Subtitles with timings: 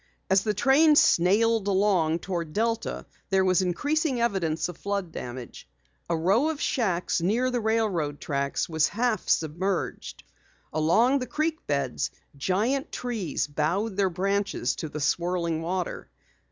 [0.31, 5.69] As the train snailed along toward Delta, there was increasing evidence of flood damage.
[6.09, 10.23] A row of shacks near the railroad tracks was half submerged.
[10.73, 16.09] Along the creek beds, giant trees bowed their branches to the swirling water.